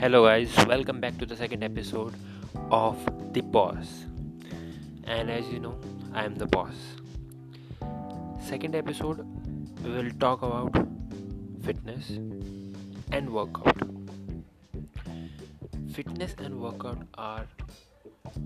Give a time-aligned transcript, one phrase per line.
[0.00, 2.14] Hello, guys, welcome back to the second episode
[2.70, 2.96] of
[3.34, 4.06] The Boss.
[5.04, 5.78] And as you know,
[6.14, 6.72] I am the boss.
[8.42, 9.18] Second episode,
[9.84, 10.74] we will talk about
[11.62, 12.12] fitness
[13.12, 13.76] and workout.
[15.92, 17.46] Fitness and workout are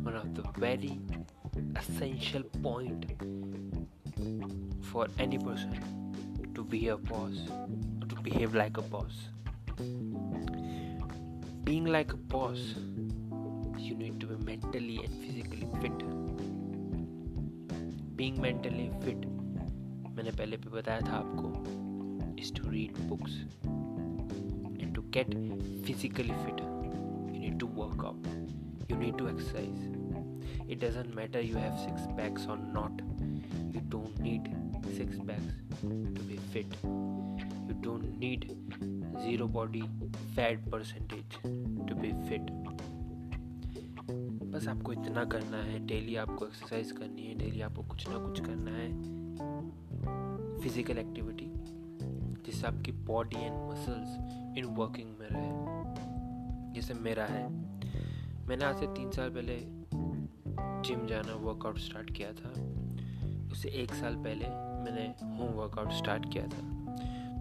[0.03, 0.99] one of the very
[1.77, 3.13] essential point
[4.91, 7.47] for any person to be a boss
[8.09, 9.13] to behave like a boss
[11.64, 12.60] being like a boss
[13.78, 16.00] you need to be mentally and physically fit
[18.22, 19.28] being mentally fit
[20.16, 21.78] मैंने पहले भी बताया था आपको
[22.42, 25.34] is to read books and to get
[25.88, 26.62] physically fit
[27.34, 28.28] you need to work out
[28.90, 29.82] you need to exercise
[30.68, 33.02] it doesn't matter you have six packs or not
[33.76, 34.50] you don't need
[34.98, 38.48] six packs to be fit you don't need
[39.15, 39.83] zero body
[40.37, 41.35] fat percentage
[41.89, 42.51] to be fit.
[44.55, 48.41] बस आपको इतना करना है daily आपको exercise करनी है daily आपको कुछ ना कुछ
[48.41, 48.89] करना है
[50.61, 51.47] फ़िज़िकल एक्टिविटी
[52.47, 54.17] जिससे आपकी body and muscles
[54.59, 57.49] in working में रहे। जैसे मेरा है।
[58.47, 59.59] मैंने आज से तीन साल पहले
[60.83, 62.51] जिम जाना वर्कआउट स्टार्ट किया था।
[63.53, 64.49] उससे एक साल पहले
[64.85, 65.07] मैंने
[65.37, 66.74] होम वर्कआउट स्टार्ट किया था।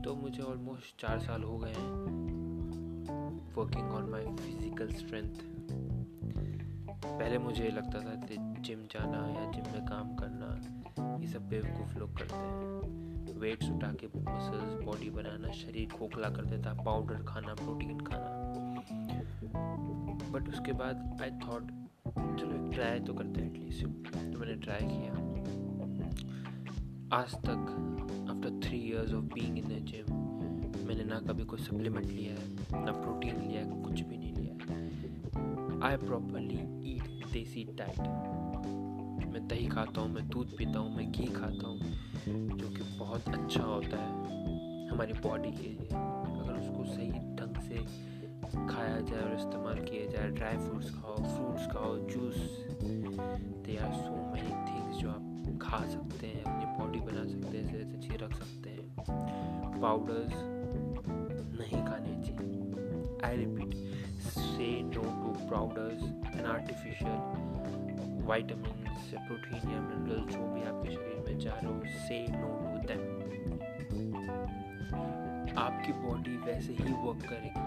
[0.03, 1.91] तो मुझे ऑलमोस्ट चार साल हो गए हैं
[3.55, 5.35] working on my physical strength
[7.05, 10.47] पहले मुझे लगता था कि जिम जाना या जिम में काम करना,
[11.21, 16.45] ये सब बेवकूफ़ लोग करते हैं। वेट्स उठा के मसल्स बॉडी बनाना, शरीर खोखला कर
[16.45, 18.29] देता पाउडर खाना प्रोटीन खाना।
[20.31, 21.71] बट उसके बाद आई थॉट
[22.39, 25.13] चलो ट्राई तो करते हैं एटलीस्ट तो मैंने ट्राई किया।
[27.17, 27.92] आज तक
[28.73, 32.91] three years of being in the gym मैंने ना कभी कोई सप्लीमेंट लिया है, ना
[32.91, 36.57] प्रोटीन लिया है, कुछ भी नहीं लिया है। आई प्रॉपरली
[36.91, 37.99] ईट देसी डाइट
[39.33, 41.79] मैं दही खाता हूँ, मैं दूध पीता हूँ, मैं घी खाता हूँ,
[42.57, 47.85] जो कि बहुत अच्छा होता है हमारी बॉडी के लिए। अगर उसको सही ढंग से
[48.67, 52.37] खाया जाए और इस्तेमाल किया जाए ड्राई फ्रूट्स खाओ फ्रूट्स खाओ juice
[52.81, 55.29] they are so many things जो आप
[55.61, 58.72] खा सकते हैं, अपनी बॉडी बना सकते हैं सेहत अच्छी रख सकते हैं।
[59.09, 60.33] पाउडर्स
[61.59, 62.61] नहीं खाने चाहिए।
[63.25, 63.71] I repeat
[64.27, 66.03] say no to powders
[66.35, 67.17] and artificial
[68.27, 68.81] vitamin
[69.15, 73.03] protein या मिनरल जो भी आपके शरीर में जा रहे हो से नो टू दैम
[75.57, 77.65] आपकी बॉडी वैसे ही वर्क करेगी।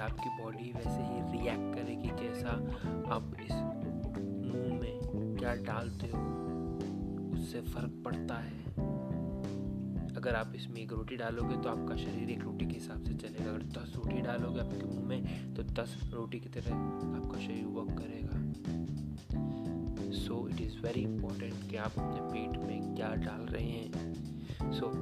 [0.00, 2.52] आपकी बॉडी वैसे ही रिएक्ट करेगी जैसा
[3.14, 4.96] आप इस मुँह में
[5.38, 6.22] क्या डालते हो,
[7.34, 8.59] उससे फ़र्क पड़ता है।
[10.20, 13.50] अगर आप इसमें एक रोटी डालोगे तो आपका शरीर एक रोटी के हिसाब से चलेगा।
[13.50, 17.90] अगर दस रोटी डालोगे आपके मुँह में तो दस रोटी की तरह आपका शरीर वर्क
[17.98, 18.36] करेगा।
[20.18, 23.90] So it is very important कि आप अपने पेट में क्या डाल रहे हैं।
[24.72, 24.94] सो so,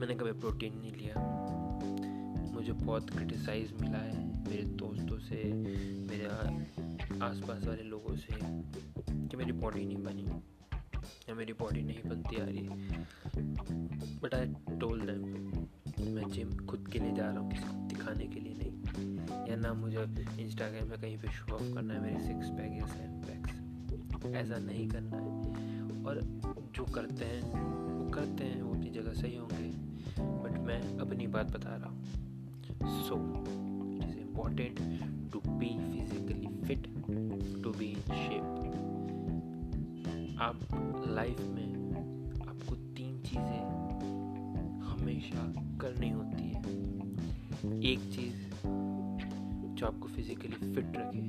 [0.00, 1.14] मैंने कभी प्रोटीन नहीं लिया।
[2.52, 5.52] मुझे बहुत क्रिटिसाइज मिला है मेरे दोस्तों से
[6.08, 6.26] मेरे
[7.24, 8.36] आसपास वाले लोगों से
[9.28, 10.26] कि मेरी बॉडी नहीं बनी।
[11.28, 12.68] या मेरी बॉडी नहीं बनती आ रही।
[14.22, 15.22] बट आई टोल दैम
[16.14, 19.98] मैं जिम खुद के लिए जा रहा हूँ दिखाने के लिए नहीं। या ना मुझे
[20.40, 24.56] इंस्टाग्राम में कहीं पे शो ऑफ़ करना है, मेरे सिक्स पैक या सेवन पैक्स ऐसा
[24.56, 25.30] नहीं करना है।
[26.04, 26.20] और
[26.74, 27.42] जो करते हैं,
[27.98, 29.70] वो करते हैं, वो अपनी जगह सही होंगे।
[30.22, 32.04] बट मैं अपनी बात बता रहा हूँ।
[33.02, 33.16] So
[33.96, 34.78] it is important
[35.32, 36.82] to be physically fit
[37.62, 38.44] to be in shape
[40.40, 40.56] आप
[41.06, 41.72] लाइफ में
[42.48, 43.60] आपको तीन चीज़ें
[44.80, 46.60] हमेशा करनी होती है।
[47.82, 48.36] एक चीज़
[49.74, 51.20] जो आपको फिजिकली फिट रखे,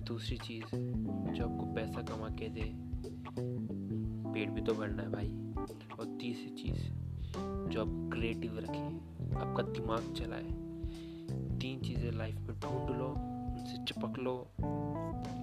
[0.00, 0.64] दूसरी चीज़
[1.32, 2.72] जो आपको पैसा कमा के दे,
[4.32, 5.28] पेट भी तो भरना है भाई।
[6.00, 6.82] और तीसरी चीज़
[7.70, 8.84] जो आप क्रिएटिव रखे,
[9.36, 10.46] आपका दिमाग चलाए।
[11.58, 13.08] तीन चीज़ें लाइफ में ढूंढ लो,
[13.50, 14.52] उनसे चिपक लो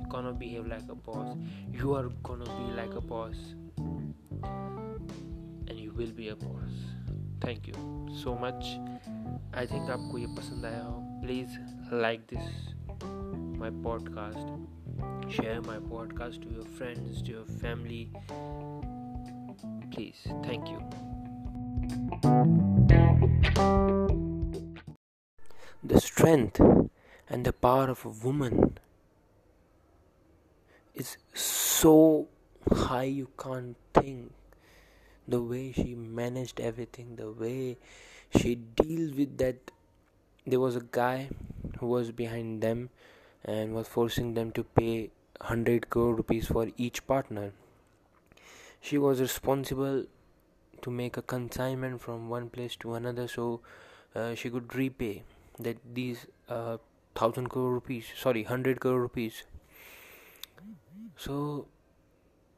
[0.09, 1.37] gonna behave like a boss
[1.81, 3.37] you are gonna be like a boss
[5.69, 6.75] and you will be a boss
[7.41, 7.75] thank you
[8.25, 8.77] so much
[9.57, 11.57] I think आपको ये पसंद आया हो please
[12.03, 12.47] like this
[13.59, 18.05] my podcast share my podcast to your friends to your family
[19.95, 20.79] please thank you
[25.85, 26.61] The strength
[27.29, 28.79] and the power of a woman
[31.00, 32.28] is so
[32.72, 34.32] high you can't think.
[35.28, 37.78] The way she managed everything the way
[38.36, 39.72] she deals with that.
[40.46, 41.30] There was a guy
[41.80, 42.90] who was behind them
[43.44, 45.10] and was forcing them to pay
[45.40, 47.52] 100 crore rupees for each partner.
[48.80, 50.06] She was responsible
[50.82, 53.60] to make a consignment from one place to another so
[54.16, 55.24] uh, she could repay
[55.60, 56.78] that these uh,
[57.16, 59.44] 1000 crore rupees sorry 100 crore rupees
[61.18, 61.68] so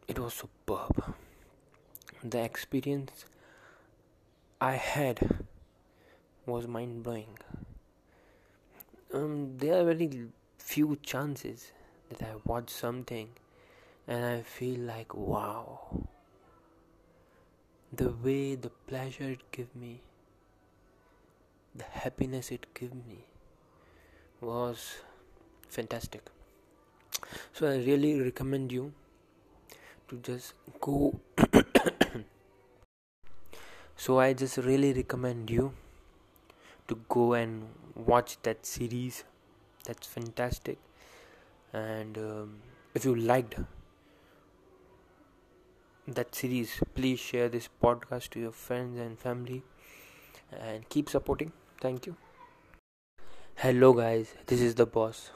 [0.08, 1.16] it was superb.
[2.24, 3.26] The experience
[4.62, 5.20] i had
[6.46, 7.38] was mind blowing
[9.14, 10.28] um, there are very
[10.58, 11.72] few chances
[12.10, 13.30] that I watch something
[14.08, 16.06] and I feel like wow.
[17.92, 20.02] The way the pleasure it give me
[21.74, 23.26] the happiness it give me
[24.42, 24.98] was
[25.70, 26.30] fantastic
[27.54, 28.94] so I really recommend you
[30.10, 31.20] to just go
[33.96, 35.74] so I just really recommend you
[36.88, 39.24] to go and watch that series.
[39.86, 40.78] That's fantastic.
[41.74, 42.56] And um,
[42.96, 43.56] if you liked
[46.08, 49.62] that series please share this podcast to your friends and family
[50.52, 51.52] and keep supporting.
[51.80, 52.16] Thank you.
[53.56, 54.34] Hello guys.
[54.48, 55.32] This is the boss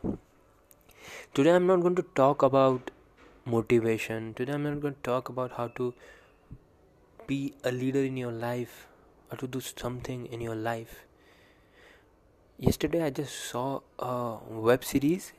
[1.34, 2.92] today i'm not going to talk about
[3.46, 5.94] motivation today i'm not going to talk about how to
[7.28, 8.88] be a leader in your life
[9.32, 11.06] or to do something in your life
[12.58, 15.34] yesterday i just saw a web series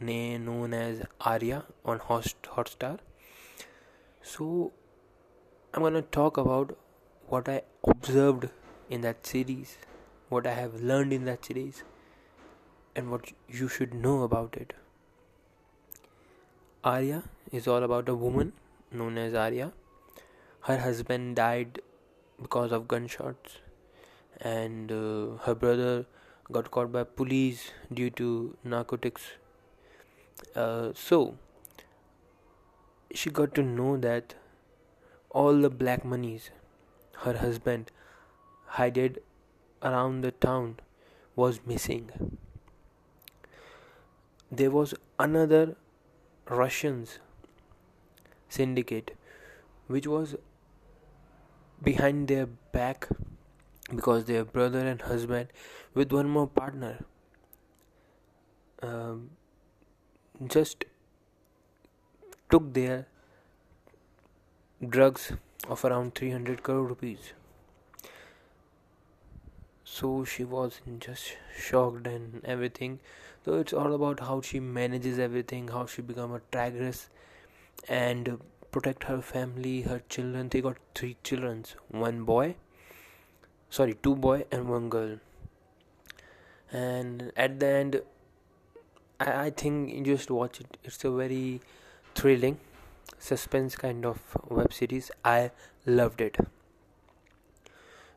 [0.00, 2.98] known as Arya on Hotstar.
[4.22, 4.72] So
[5.72, 6.76] I'm gonna talk about
[7.28, 8.48] what I observed
[8.90, 9.78] in that series,
[10.28, 11.82] what I have learned in that series,
[12.94, 14.74] and what you should know about it.
[16.86, 18.52] Arya is all about a woman
[18.92, 19.72] known as Arya.
[20.60, 21.80] Her husband died
[22.40, 23.58] because of gunshots,
[24.40, 26.06] and uh, her brother
[26.52, 29.22] got caught by police due to narcotics
[30.54, 31.36] uh, so
[33.12, 34.34] she got to know that
[35.30, 36.50] all the black monies
[37.24, 37.90] her husband
[38.76, 39.20] hid
[39.82, 40.78] around the town
[41.34, 42.38] was missing.
[44.50, 45.76] There was another
[46.48, 47.18] Russians
[48.48, 49.16] syndicate
[49.86, 50.36] which was
[51.82, 53.08] behind their back
[53.94, 55.48] because their brother and husband
[55.94, 57.04] with one more partner
[58.82, 59.30] um,
[60.46, 60.84] just
[62.50, 63.06] took their
[64.88, 65.32] drugs
[65.68, 67.32] of around 300 crore rupees
[69.88, 72.98] so she was just shocked and everything.
[73.44, 77.08] So it's all about how she manages everything how she become a tigress
[77.88, 78.40] and
[78.72, 80.48] protect her family her children.
[80.48, 82.56] They got three children one boy
[83.70, 85.16] sorry two boy and one girl.
[86.72, 88.02] And at the end
[89.20, 90.76] I, I think you just watch it.
[90.82, 91.60] It's a very
[92.16, 92.58] thrilling
[93.20, 95.12] suspense kind of web series.
[95.24, 95.52] I
[95.86, 96.36] loved it.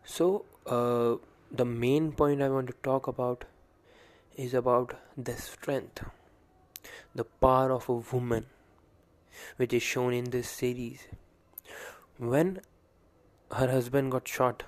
[0.04, 1.18] So uh,
[1.51, 3.46] the main point i want to talk about
[4.36, 6.04] is about the strength
[7.16, 8.46] the power of a woman
[9.57, 11.07] which is shown in this series.
[12.18, 12.62] When
[13.52, 14.64] her husband got shot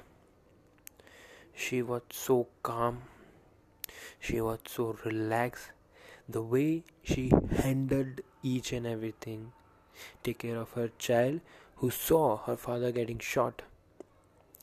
[1.53, 3.03] she was so calm
[4.19, 5.71] she was so relaxed
[6.27, 9.51] the way she handled each and everything
[10.23, 11.41] take care of her child
[11.75, 13.61] who saw her father getting shot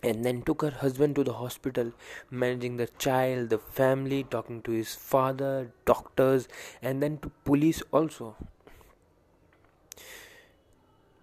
[0.02, 1.92] and then took her husband to the hospital
[2.30, 6.48] managing the child the family talking to his father doctors
[6.82, 8.36] and then to police also.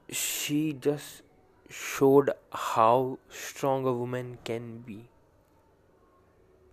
[0.10, 1.22] She just
[1.70, 5.10] showed how strong a woman can be